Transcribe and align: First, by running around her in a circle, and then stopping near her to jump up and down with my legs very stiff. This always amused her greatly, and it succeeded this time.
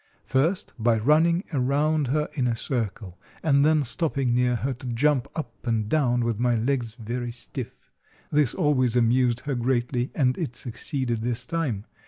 First, 0.25 0.73
by 0.79 0.97
running 0.97 1.43
around 1.53 2.07
her 2.07 2.27
in 2.33 2.47
a 2.47 2.55
circle, 2.55 3.19
and 3.43 3.63
then 3.63 3.83
stopping 3.83 4.33
near 4.33 4.55
her 4.55 4.73
to 4.73 4.87
jump 4.87 5.27
up 5.35 5.53
and 5.67 5.87
down 5.87 6.25
with 6.25 6.39
my 6.39 6.55
legs 6.55 6.95
very 6.95 7.31
stiff. 7.31 7.91
This 8.31 8.55
always 8.55 8.95
amused 8.95 9.41
her 9.41 9.53
greatly, 9.53 10.09
and 10.15 10.39
it 10.39 10.55
succeeded 10.55 11.19
this 11.21 11.45
time. 11.45 11.85